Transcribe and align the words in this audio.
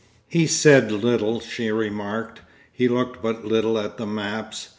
He 0.27 0.47
said 0.47 0.91
little, 0.91 1.39
she 1.41 1.69
remarked. 1.71 2.41
He 2.73 2.87
looked 2.87 3.21
but 3.21 3.45
little 3.45 3.77
at 3.77 3.97
the 3.97 4.07
maps. 4.07 4.69